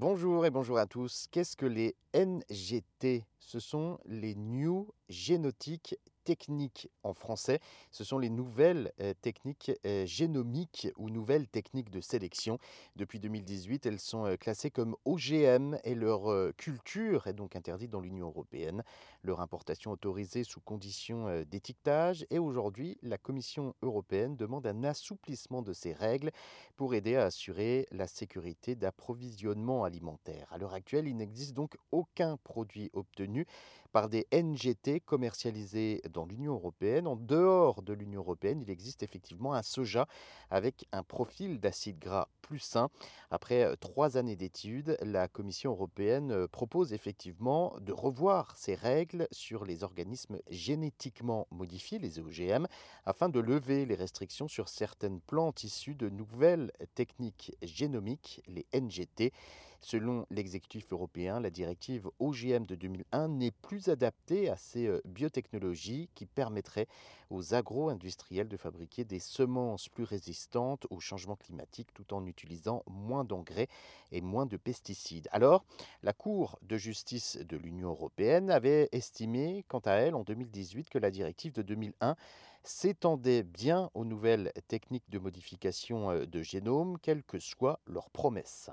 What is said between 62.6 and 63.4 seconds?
de 2001